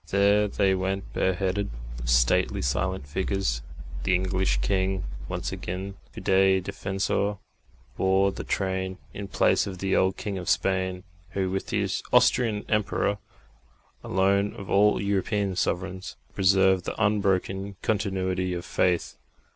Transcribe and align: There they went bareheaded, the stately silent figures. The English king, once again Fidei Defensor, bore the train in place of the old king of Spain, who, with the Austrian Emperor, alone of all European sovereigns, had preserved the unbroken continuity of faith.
There 0.09 0.47
they 0.47 0.73
went 0.73 1.13
bareheaded, 1.13 1.69
the 1.97 2.07
stately 2.07 2.63
silent 2.63 3.05
figures. 3.05 3.61
The 4.01 4.15
English 4.15 4.57
king, 4.57 5.03
once 5.29 5.51
again 5.51 5.93
Fidei 6.11 6.59
Defensor, 6.59 7.37
bore 7.97 8.31
the 8.31 8.43
train 8.43 8.97
in 9.13 9.27
place 9.27 9.67
of 9.67 9.77
the 9.77 9.95
old 9.95 10.17
king 10.17 10.39
of 10.39 10.49
Spain, 10.49 11.03
who, 11.33 11.51
with 11.51 11.67
the 11.67 11.87
Austrian 12.11 12.65
Emperor, 12.67 13.19
alone 14.03 14.55
of 14.55 14.71
all 14.71 14.99
European 14.99 15.55
sovereigns, 15.55 16.15
had 16.29 16.33
preserved 16.33 16.85
the 16.85 16.99
unbroken 16.99 17.75
continuity 17.83 18.55
of 18.55 18.65
faith. 18.65 19.17